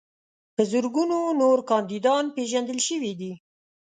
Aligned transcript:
په 0.55 0.61
زرګونو 0.71 1.17
نور 1.41 1.57
کاندیدان 1.69 2.25
پیژندل 2.35 2.79
شوي 2.87 3.13
دي. 3.19 3.33